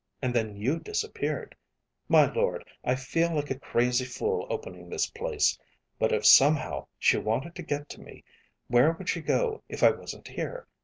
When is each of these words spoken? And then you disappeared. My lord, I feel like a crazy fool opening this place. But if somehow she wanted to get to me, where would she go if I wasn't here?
And 0.19 0.33
then 0.33 0.55
you 0.55 0.79
disappeared. 0.79 1.55
My 2.09 2.25
lord, 2.25 2.65
I 2.83 2.95
feel 2.95 3.35
like 3.35 3.51
a 3.51 3.59
crazy 3.59 4.03
fool 4.03 4.47
opening 4.49 4.89
this 4.89 5.05
place. 5.05 5.59
But 5.99 6.11
if 6.11 6.25
somehow 6.25 6.87
she 6.97 7.17
wanted 7.17 7.53
to 7.57 7.61
get 7.61 7.87
to 7.89 8.01
me, 8.01 8.23
where 8.67 8.93
would 8.93 9.09
she 9.09 9.21
go 9.21 9.61
if 9.69 9.83
I 9.83 9.91
wasn't 9.91 10.27
here? 10.29 10.65